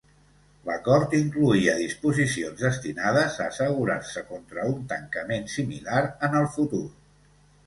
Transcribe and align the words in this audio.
L'acord 0.67 1.11
incloïa 1.17 1.75
disposicions 1.81 2.63
destinades 2.69 3.35
a 3.35 3.51
assegurar-se 3.53 4.25
contra 4.31 4.65
un 4.71 4.83
tancament 4.95 5.47
similar 5.59 6.03
en 6.31 6.41
el 6.43 6.51
futur. 6.59 6.83